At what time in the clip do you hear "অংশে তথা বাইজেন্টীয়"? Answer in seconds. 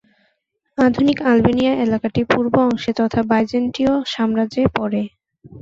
2.65-3.93